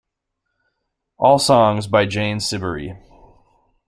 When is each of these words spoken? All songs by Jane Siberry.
All 1.19 1.37
songs 1.37 1.85
by 1.85 2.07
Jane 2.07 2.39
Siberry. 2.39 2.97